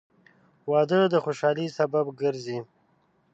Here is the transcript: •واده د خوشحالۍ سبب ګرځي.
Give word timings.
•واده 0.71 0.99
د 1.13 1.15
خوشحالۍ 1.23 1.67
سبب 1.77 2.05
ګرځي. 2.21 2.59